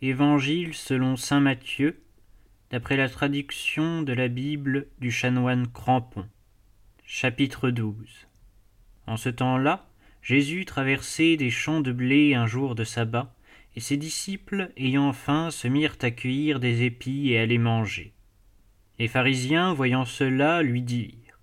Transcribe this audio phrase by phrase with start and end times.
[0.00, 2.00] Évangile selon saint Matthieu,
[2.70, 6.24] d'après la traduction de la Bible du chanoine Crampon.
[7.04, 8.28] Chapitre 12
[9.08, 9.88] En ce temps-là,
[10.22, 13.34] Jésus traversait des champs de blé un jour de sabbat,
[13.74, 18.12] et ses disciples, ayant faim, se mirent à cueillir des épis et à les manger.
[19.00, 21.40] Les pharisiens, voyant cela, lui dirent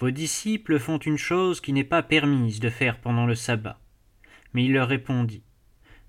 [0.00, 3.80] Vos disciples font une chose qui n'est pas permise de faire pendant le sabbat.
[4.52, 5.45] Mais il leur répondit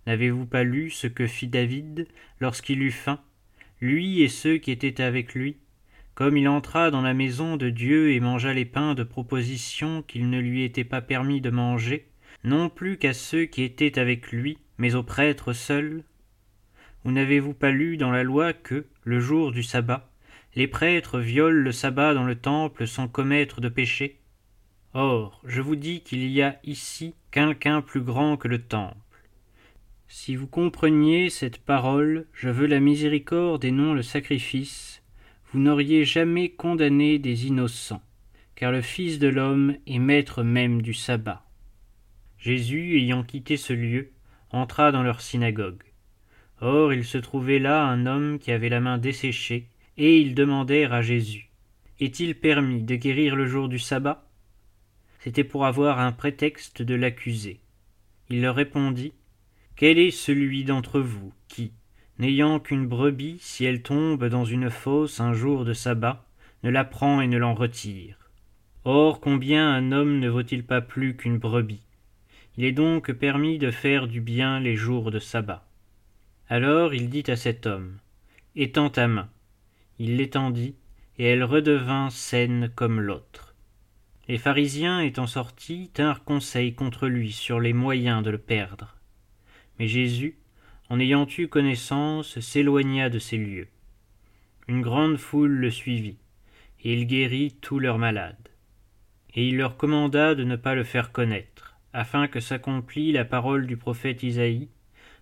[0.08, 2.08] N'avez-vous pas lu ce que fit David
[2.40, 3.20] lorsqu'il eut faim,
[3.82, 5.58] lui et ceux qui étaient avec lui,
[6.16, 10.30] comme il entra dans la maison de Dieu et mangea les pains de proposition qu'il
[10.30, 12.08] ne lui était pas permis de manger,
[12.46, 16.04] non plus qu'à ceux qui étaient avec lui, mais aux prêtres seuls
[17.04, 20.10] Ou n'avez-vous pas lu dans la loi que, le jour du sabbat,
[20.56, 24.22] les prêtres violent le sabbat dans le temple sans commettre de péché?
[24.94, 28.96] Or, je vous dis qu'il y a ici quelqu'un plus grand que le temple.
[30.10, 35.04] Si vous compreniez cette parole, je veux la miséricorde et non le sacrifice,
[35.52, 38.02] vous n'auriez jamais condamné des innocents,
[38.56, 41.46] car le Fils de l'homme est maître même du sabbat.
[42.38, 44.12] Jésus, ayant quitté ce lieu,
[44.52, 45.84] entra dans leur synagogue.
[46.62, 50.94] Or il se trouvait là un homme qui avait la main desséchée, et ils demandèrent
[50.94, 51.50] à Jésus.
[52.00, 54.26] Est-il permis de guérir le jour du sabbat?
[55.20, 57.60] C'était pour avoir un prétexte de l'accuser.
[58.30, 59.14] Il leur répondit.
[59.78, 61.72] Quel est celui d'entre vous qui,
[62.18, 66.26] n'ayant qu'une brebis, si elle tombe dans une fosse un jour de sabbat,
[66.64, 68.32] ne la prend et ne l'en retire?
[68.86, 71.84] Or combien un homme ne vaut-il pas plus qu'une brebis?
[72.58, 75.64] Il est donc permis de faire du bien les jours de sabbat.
[76.50, 78.00] Alors il dit à cet homme
[78.56, 79.30] Étends ta main.
[80.00, 80.74] Il l'étendit,
[81.20, 83.54] et elle redevint saine comme l'autre.
[84.28, 88.97] Les pharisiens étant sortis tinrent conseil contre lui sur les moyens de le perdre.
[89.80, 90.38] Mais Jésus,
[90.90, 93.68] en ayant eu connaissance, s'éloigna de ces lieux.
[94.68, 96.18] Une grande foule le suivit,
[96.84, 98.50] et il guérit tous leurs malades.
[99.34, 103.68] Et il leur commanda de ne pas le faire connaître, afin que s'accomplît la parole
[103.68, 104.70] du prophète Isaïe.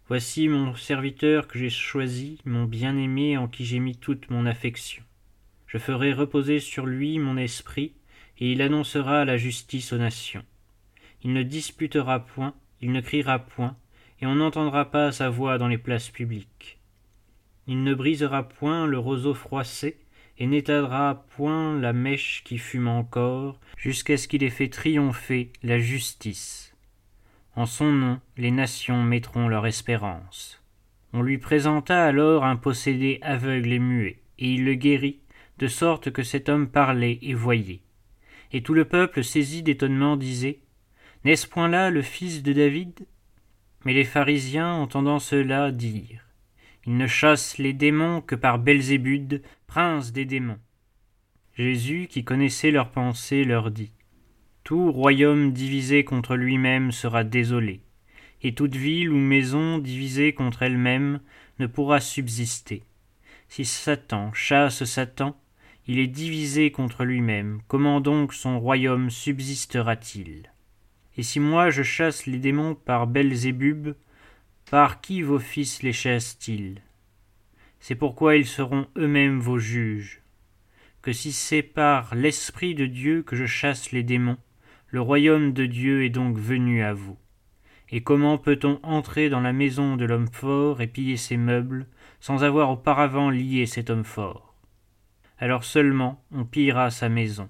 [0.07, 5.03] Voici mon serviteur que j'ai choisi, mon bien-aimé en qui j'ai mis toute mon affection.
[5.67, 7.93] Je ferai reposer sur lui mon esprit,
[8.37, 10.45] et il annoncera la justice aux nations.
[11.23, 13.75] Il ne disputera point, il ne criera point,
[14.21, 16.79] et on n'entendra pas sa voix dans les places publiques.
[17.67, 19.97] Il ne brisera point le roseau froissé,
[20.37, 25.79] et n'éteindra point la mèche qui fume encore, jusqu'à ce qu'il ait fait triompher la
[25.79, 26.75] justice.
[27.55, 30.61] En son nom, les nations mettront leur espérance.
[31.13, 35.19] On lui présenta alors un possédé aveugle et muet, et il le guérit,
[35.57, 37.79] de sorte que cet homme parlait et voyait.
[38.51, 40.59] Et tout le peuple saisi d'étonnement disait
[41.23, 43.07] N'est-ce point là le fils de David?
[43.85, 46.25] Mais les pharisiens, entendant cela, dirent
[46.85, 50.59] Il ne chasse les démons que par Belzébuth, prince des démons.
[51.55, 53.91] Jésus, qui connaissait leurs pensées, leur dit
[54.63, 57.81] Tout royaume divisé contre lui-même sera désolé,
[58.41, 61.21] et toute ville ou maison divisée contre elle-même
[61.59, 62.83] ne pourra subsister.
[63.47, 65.39] Si Satan chasse Satan,
[65.87, 67.61] il est divisé contre lui-même.
[67.67, 70.49] Comment donc son royaume subsistera-t-il?
[71.17, 73.95] Et si moi je chasse les démons par Belzébub,
[74.69, 76.81] par qui vos fils les chassent-ils?
[77.79, 80.21] C'est pourquoi ils seront eux-mêmes vos juges.
[81.01, 84.37] Que si c'est par l'Esprit de Dieu que je chasse les démons,
[84.87, 87.17] le royaume de Dieu est donc venu à vous.
[87.89, 91.85] Et comment peut-on entrer dans la maison de l'homme fort et piller ses meubles,
[92.19, 94.55] sans avoir auparavant lié cet homme fort?
[95.37, 97.49] Alors seulement on pillera sa maison.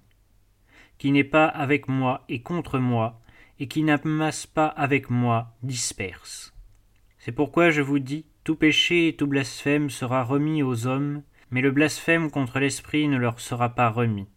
[0.98, 3.22] Qui n'est pas avec moi et contre moi,
[3.60, 6.54] et qui n'amasse pas avec moi disperse.
[7.18, 11.62] C'est pourquoi je vous dis, tout péché et tout blasphème sera remis aux hommes, mais
[11.62, 14.28] le blasphème contre l'Esprit ne leur sera pas remis.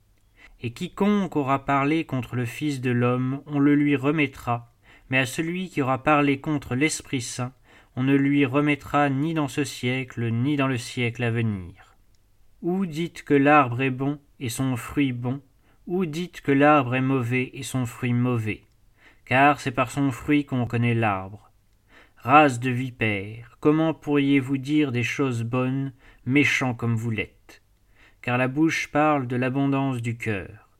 [0.60, 4.72] Et quiconque aura parlé contre le Fils de l'homme, on le lui remettra,
[5.10, 7.52] mais à celui qui aura parlé contre l'Esprit Saint,
[7.96, 11.96] on ne lui remettra ni dans ce siècle, ni dans le siècle à venir.
[12.62, 15.40] Ou dites que l'arbre est bon et son fruit bon,
[15.86, 18.67] ou dites que l'arbre est mauvais et son fruit mauvais?
[19.28, 21.50] Car c'est par son fruit qu'on connaît l'arbre.
[22.16, 25.92] Race de vipères, comment pourriez-vous dire des choses bonnes,
[26.24, 27.62] méchants comme vous l'êtes?
[28.22, 30.70] Car la bouche parle de l'abondance du cœur.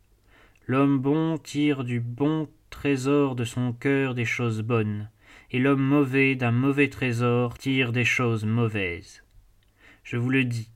[0.66, 5.10] L'homme bon tire du bon trésor de son cœur des choses bonnes,
[5.50, 9.22] et l'homme mauvais d'un mauvais trésor tire des choses mauvaises.
[10.04, 10.72] Je vous le dis,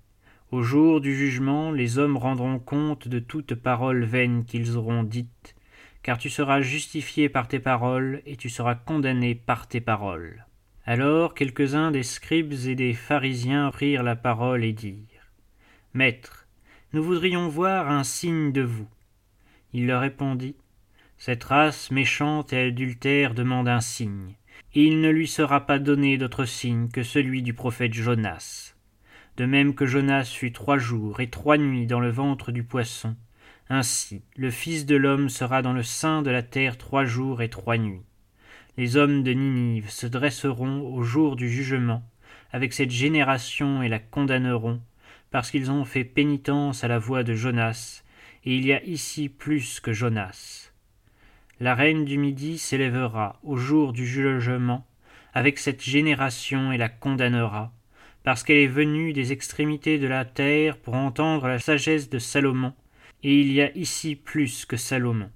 [0.51, 5.55] au jour du jugement, les hommes rendront compte de toute parole vaine qu'ils auront dite,
[6.03, 10.47] car tu seras justifié par tes paroles, et tu seras condamné par tes paroles.
[10.85, 15.07] Alors quelques-uns des scribes et des pharisiens prirent la parole et dirent
[15.95, 16.49] Maître,
[16.93, 18.89] nous voudrions voir un signe de vous.
[19.73, 20.57] Il leur répondit
[21.19, 24.35] Cette race méchante et adultère demande un signe,
[24.75, 28.75] et il ne lui sera pas donné d'autre signe que celui du prophète Jonas.
[29.37, 33.17] De même que Jonas fut trois jours et trois nuits dans le ventre du poisson,
[33.69, 37.49] ainsi le Fils de l'homme sera dans le sein de la terre trois jours et
[37.49, 38.05] trois nuits.
[38.77, 42.03] Les hommes de Ninive se dresseront au jour du jugement
[42.53, 44.81] avec cette génération et la condamneront,
[45.31, 48.03] parce qu'ils ont fait pénitence à la voix de Jonas,
[48.45, 50.71] et il y a ici plus que Jonas.
[51.61, 54.87] La reine du Midi s'élèvera au jour du jugement
[55.33, 57.73] avec cette génération et la condamnera,
[58.23, 62.75] parce qu'elle est venue des extrémités de la terre pour entendre la sagesse de Salomon,
[63.23, 65.31] et il y a ici plus que Salomon.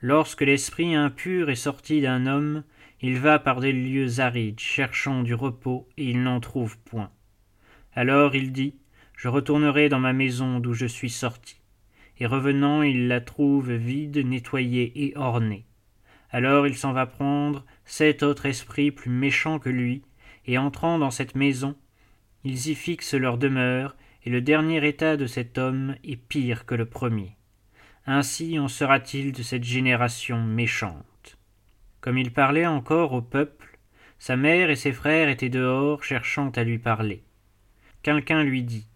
[0.00, 2.64] Lorsque l'esprit impur est sorti d'un homme,
[3.00, 7.10] il va par des lieux arides, cherchant du repos, et il n'en trouve point.
[7.94, 8.74] Alors il dit,
[9.16, 11.60] Je retournerai dans ma maison d'où je suis sorti.
[12.18, 15.64] Et revenant, il la trouve vide, nettoyée et ornée.
[16.30, 20.02] Alors il s'en va prendre sept autres esprits plus méchants que lui,
[20.46, 21.76] et entrant dans cette maison,
[22.44, 26.74] ils y fixent leur demeure, et le dernier état de cet homme est pire que
[26.74, 27.36] le premier.
[28.06, 31.38] Ainsi en sera-t-il de cette génération méchante.
[32.00, 33.78] Comme il parlait encore au peuple,
[34.18, 37.22] sa mère et ses frères étaient dehors cherchant à lui parler.
[38.02, 38.86] Quelqu'un lui dit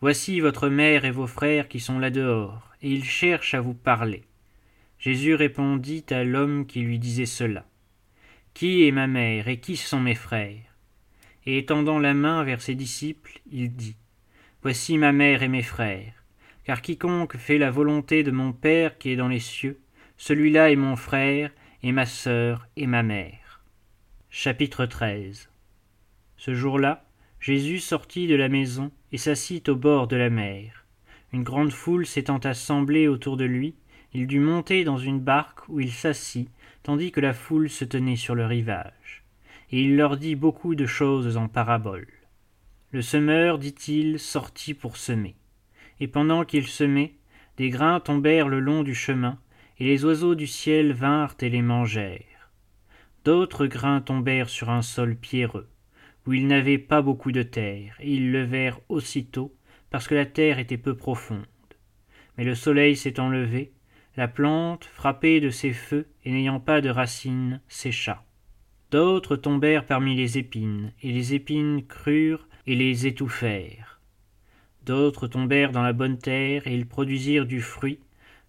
[0.00, 3.74] Voici votre mère et vos frères qui sont là dehors, et ils cherchent à vous
[3.74, 4.24] parler.
[4.98, 7.64] Jésus répondit à l'homme qui lui disait cela.
[8.54, 10.76] Qui est ma mère et qui sont mes frères?
[11.46, 13.96] Et étendant la main vers ses disciples, il dit
[14.62, 16.24] Voici ma mère et mes frères.
[16.64, 19.80] Car quiconque fait la volonté de mon Père qui est dans les cieux,
[20.16, 21.50] celui-là est mon frère,
[21.82, 23.62] et ma sœur, et ma mère.
[24.30, 25.50] Chapitre 13
[26.36, 27.04] Ce jour-là,
[27.40, 30.86] Jésus sortit de la maison et s'assit au bord de la mer.
[31.32, 33.74] Une grande foule s'étant assemblée autour de lui,
[34.12, 36.48] il dut monter dans une barque où il s'assit,
[36.84, 39.22] tandis que la foule se tenait sur le rivage
[39.72, 42.21] et il leur dit beaucoup de choses en paraboles.
[42.92, 45.34] Le semeur, dit-il, sortit pour semer.
[45.98, 47.14] Et pendant qu'il semait,
[47.56, 49.38] des grains tombèrent le long du chemin,
[49.78, 52.50] et les oiseaux du ciel vinrent et les mangèrent.
[53.24, 55.70] D'autres grains tombèrent sur un sol pierreux,
[56.26, 59.56] où il n'avait pas beaucoup de terre, et ils levèrent aussitôt,
[59.88, 61.46] parce que la terre était peu profonde.
[62.36, 63.72] Mais le soleil s'étant levé,
[64.18, 68.22] la plante, frappée de ses feux et n'ayant pas de racines, sécha.
[68.90, 74.00] D'autres tombèrent parmi les épines, et les épines crurent et les étouffèrent.
[74.84, 78.00] D'autres tombèrent dans la bonne terre, et ils produisirent du fruit,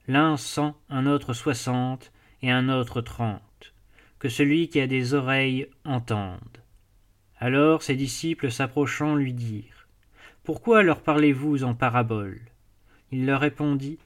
[0.07, 2.11] l'un cent, un autre soixante,
[2.41, 3.73] et un autre trente.
[4.19, 6.63] Que celui qui a des oreilles entende.
[7.39, 9.87] Alors ses disciples s'approchant lui dirent
[10.43, 12.41] Pourquoi leur parlez-vous en paraboles
[13.11, 13.99] Il leur répondit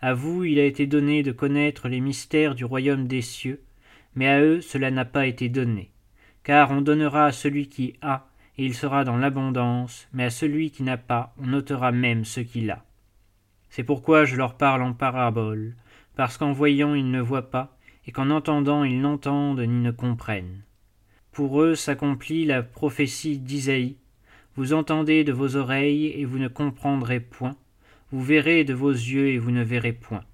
[0.00, 3.60] À vous il a été donné de connaître les mystères du royaume des cieux,
[4.14, 5.90] mais à eux cela n'a pas été donné.
[6.42, 8.29] Car on donnera à celui qui a,
[8.60, 12.40] et il sera dans l'abondance, mais à celui qui n'a pas, on ôtera même ce
[12.40, 12.84] qu'il a.
[13.70, 15.76] C'est pourquoi je leur parle en parabole,
[16.14, 17.74] parce qu'en voyant ils ne voient pas,
[18.06, 20.60] et qu'en entendant ils n'entendent ni ne comprennent.
[21.32, 23.96] Pour eux s'accomplit la prophétie d'Isaïe.
[24.56, 27.56] Vous entendez de vos oreilles et vous ne comprendrez point,
[28.12, 30.24] vous verrez de vos yeux et vous ne verrez point.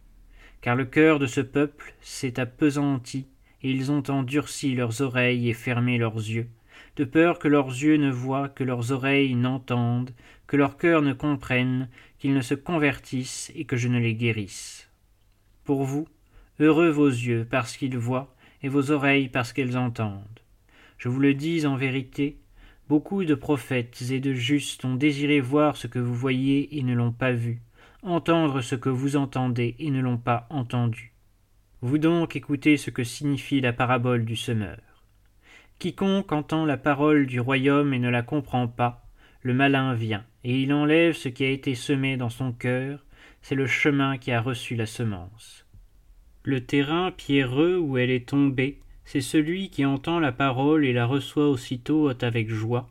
[0.63, 3.29] Car le cœur de ce peuple s'est appesanti,
[3.63, 6.49] ils ont endurci leurs oreilles et fermé leurs yeux,
[6.97, 10.13] de peur que leurs yeux ne voient, que leurs oreilles n'entendent,
[10.47, 11.89] que leur cœur ne comprenne,
[12.19, 14.91] qu'ils ne se convertissent et que je ne les guérisse.
[15.65, 16.09] Pour vous,
[16.59, 20.41] heureux vos yeux parce qu'ils voient, et vos oreilles parce qu'elles entendent.
[20.99, 22.39] Je vous le dis en vérité,
[22.89, 26.95] beaucoup de prophètes et de justes ont désiré voir ce que vous voyez et ne
[26.95, 27.61] l'ont pas vu,
[28.03, 31.13] entendre ce que vous entendez et ne l'ont pas entendu.
[31.83, 34.79] Vous donc écoutez ce que signifie la parabole du semeur.
[35.79, 39.07] Quiconque entend la parole du royaume et ne la comprend pas,
[39.43, 43.05] le malin vient, et il enlève ce qui a été semé dans son cœur,
[43.43, 45.67] c'est le chemin qui a reçu la semence.
[46.43, 51.07] Le terrain pierreux où elle est tombée, c'est celui qui entend la parole et la
[51.07, 52.89] reçoit aussitôt avec joie,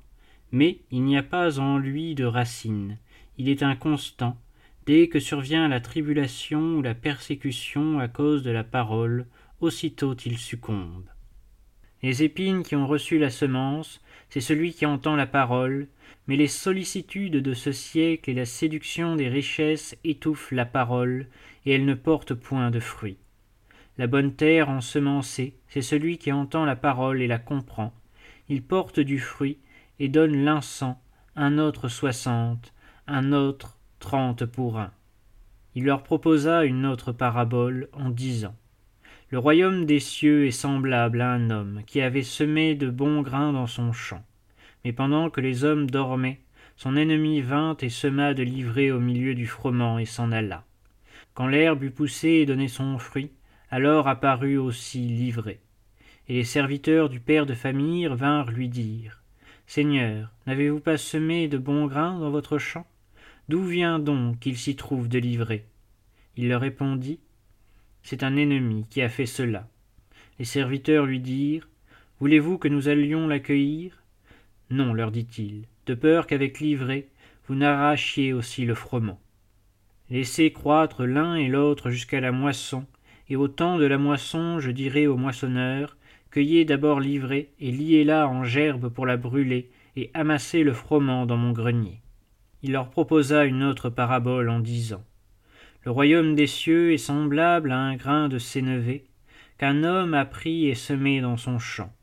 [0.52, 2.98] mais il n'y a pas en lui de racine,
[3.38, 4.38] il est inconstant,
[4.86, 9.26] Dès que survient la tribulation ou la persécution à cause de la parole,
[9.60, 11.06] aussitôt il succombe.
[12.04, 15.88] Les épines qui ont reçu la semence, c'est celui qui entend la parole,
[16.28, 21.28] mais les sollicitudes de ce siècle et la séduction des richesses étouffent la parole,
[21.66, 23.18] et elle ne porte point de fruit.
[23.98, 27.94] La bonne terre ensemencée, c'est celui qui entend la parole et la comprend,
[28.50, 29.58] il porte du fruit
[30.00, 31.02] et donne l'un cent,
[31.36, 32.74] un autre soixante,
[33.08, 34.92] un autre trente pour un.
[35.74, 38.56] Il leur proposa une autre parabole en disant
[39.32, 43.54] Le royaume des cieux est semblable à un homme qui avait semé de bons grains
[43.54, 44.24] dans son champ.
[44.84, 46.42] Mais pendant que les hommes dormaient,
[46.76, 50.64] son ennemi vint et sema de l'ivraie au milieu du froment et s'en alla.
[51.34, 53.32] Quand l'herbe eut poussé et donné son fruit,
[53.72, 55.60] alors apparut aussi l'ivraie.
[56.28, 59.24] Et les serviteurs du père de famille vinrent lui dire
[59.66, 62.86] Seigneur, n'avez-vous pas semé de bons grains dans votre champ?
[63.50, 65.66] D'où vient donc qu'il s'y trouve de l'ivraie
[66.38, 67.20] Il leur répondit
[68.08, 69.68] C'est un ennemi qui a fait cela.
[70.38, 71.68] Les serviteurs lui dirent
[72.20, 74.04] Voulez-vous que nous allions l'accueillir?
[74.70, 77.08] Non, leur dit-il, de peur qu'avec l'ivraie
[77.48, 79.20] vous n'arrachiez aussi le froment.
[80.12, 82.86] Laissez croître l'un et l'autre jusqu'à la moisson,
[83.28, 85.98] et au temps de la moisson je dirai aux moissonneurs
[86.30, 91.38] Cueillez d'abord l'ivraie et liez-la en gerbe pour la brûler, et amassez le froment dans
[91.38, 92.02] mon grenier.
[92.62, 95.04] Il leur proposa une autre parabole en disant
[95.86, 99.06] Le royaume des cieux est semblable à un grain de sénévé
[99.60, 101.94] qu'un homme a pris et semé dans son champ.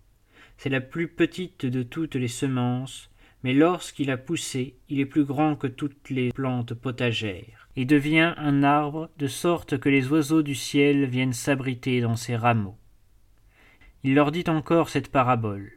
[0.56, 3.10] C'est la plus petite de toutes les semences,
[3.42, 8.34] mais lorsqu'il a poussé, il est plus grand que toutes les plantes potagères, et devient
[8.36, 12.78] un arbre, de sorte que les oiseaux du ciel viennent s'abriter dans ses rameaux.
[14.04, 15.72] Il leur dit encore cette parabole.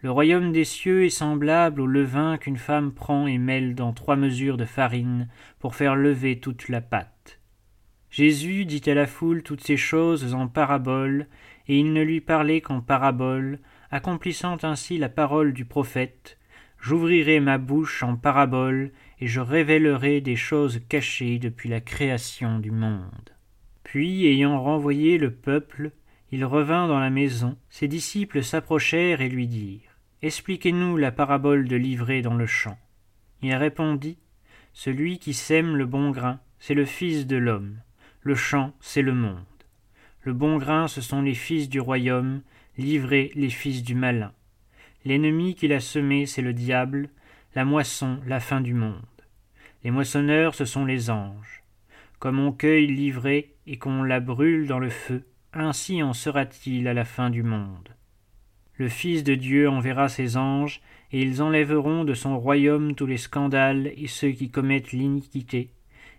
[0.00, 4.16] Le royaume des cieux est semblable au levain qu'une femme prend et mêle dans trois
[4.16, 5.28] mesures de farine
[5.58, 7.17] pour faire lever toute la pâte.
[8.10, 11.26] Jésus dit à la foule toutes ces choses en parabole,
[11.66, 13.58] et il ne lui parlait qu'en parabole,
[13.90, 16.38] accomplissant ainsi la parole du prophète
[16.80, 22.70] J'ouvrirai ma bouche en parabole, et je révélerai des choses cachées depuis la création du
[22.70, 23.34] monde.
[23.82, 25.90] Puis, ayant renvoyé le peuple,
[26.30, 31.76] il revint dans la maison, ses disciples s'approchèrent et lui dirent Expliquez-nous la parabole de
[31.76, 32.78] l'ivraie dans le champ.
[33.42, 34.18] Il répondit
[34.72, 37.78] Celui qui sème le bon grain, c'est le Fils de l'homme,
[38.28, 39.38] le champ, c'est le monde.
[40.22, 42.42] Le bon grain, ce sont les fils du royaume,
[42.76, 44.32] l'ivraie, les fils du malin.
[45.06, 47.08] L'ennemi qui l'a semé, c'est le diable,
[47.54, 49.00] la moisson, la fin du monde.
[49.82, 51.62] Les moissonneurs, ce sont les anges.
[52.18, 56.92] Comme on cueille l'ivraie et qu'on la brûle dans le feu, ainsi en sera-t-il à
[56.92, 57.88] la fin du monde.
[58.76, 60.82] Le Fils de Dieu enverra ses anges,
[61.12, 65.70] et ils enlèveront de son royaume tous les scandales et ceux qui commettent l'iniquité,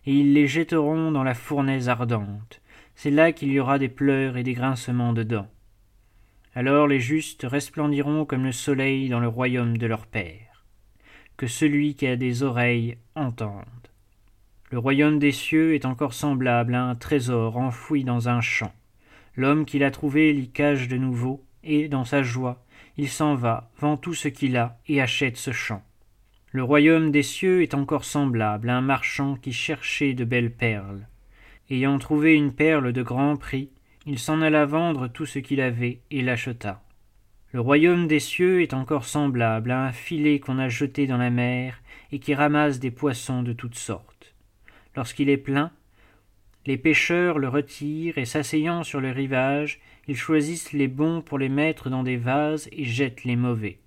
[0.10, 2.62] et ils les jetteront dans la fournaise ardente.
[2.96, 5.48] C'est là qu'il y aura des pleurs et des grincements de dents.
[6.56, 10.66] Alors les justes resplendiront comme le soleil dans le royaume de leur Père.
[11.38, 13.66] Que celui qui a des oreilles entende.
[14.72, 18.74] Le royaume des cieux est encore semblable à un trésor enfoui dans un champ.
[19.36, 22.66] L'homme qui l'a trouvé l'y cache de nouveau, et, dans sa joie,
[22.98, 25.84] il s'en va, vend tout ce qu'il a, et achète ce champ.
[26.52, 31.08] Le royaume des cieux est encore semblable à un marchand qui cherchait de belles perles.
[31.70, 33.70] Ayant trouvé une perle de grand prix,
[34.08, 36.82] il s'en alla vendre tout ce qu'il avait et l'acheta.
[37.52, 41.30] Le royaume des cieux est encore semblable à un filet qu'on a jeté dans la
[41.30, 44.34] mer et qui ramasse des poissons de toutes sortes.
[44.96, 45.72] Lorsqu'il est plein,
[46.66, 51.50] les pêcheurs le retirent et s'asseyant sur le rivage, ils choisissent les bons pour les
[51.50, 53.78] mettre dans des vases et jettent les mauvais.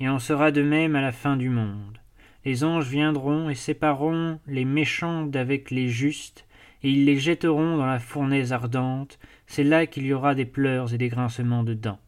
[0.00, 1.98] Il en sera de même à la fin du monde.
[2.44, 6.46] Les anges viendront et sépareront les méchants d'avec les justes,
[6.82, 10.92] et ils les jetteront dans la fournaise ardente, c'est là qu'il y aura des pleurs
[10.92, 12.00] et des grincements de dents.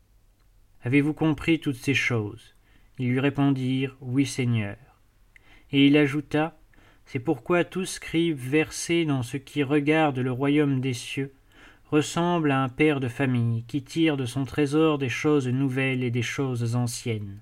[0.83, 2.55] Avez-vous compris toutes ces choses?
[2.99, 4.77] Ils lui répondirent Oui, Seigneur.
[5.73, 6.59] Et il ajouta
[7.07, 11.33] C'est pourquoi tout scribe versé dans ce qui regarde le royaume des cieux
[11.91, 16.11] ressemble à un père de famille qui tire de son trésor des choses nouvelles et
[16.11, 17.41] des choses anciennes.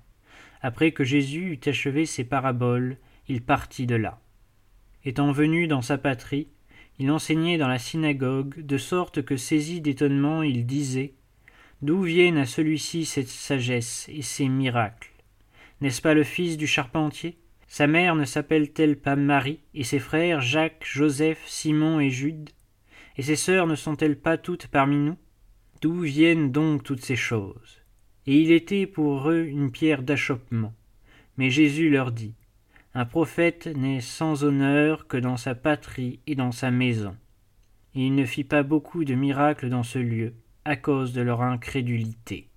[0.65, 4.19] Après que Jésus eut achevé ses paraboles, il partit de là.
[5.03, 6.47] Étant venu dans sa patrie,
[6.97, 11.13] il enseignait dans la synagogue, de sorte que saisi d'étonnement, il disait
[11.83, 15.11] D'où viennent à celui-ci cette sagesse et ces miracles?
[15.81, 17.37] N'est-ce pas le fils du charpentier?
[17.67, 22.49] Sa mère ne s'appelle-t-elle pas Marie, et ses frères Jacques, Joseph, Simon et Jude?
[23.17, 25.17] Et ses sœurs ne sont-elles pas toutes parmi nous?
[25.83, 27.84] D'où viennent donc toutes ces choses?
[28.27, 30.73] Et il était pour eux une pierre d'achoppement.
[31.37, 32.33] Mais Jésus leur dit
[32.97, 37.13] un prophète n'est sans honneur que dans sa patrie et dans sa maison.
[37.93, 41.41] Et il ne fit pas beaucoup de miracles dans ce lieu, à cause de leur
[41.41, 42.47] incrédulité.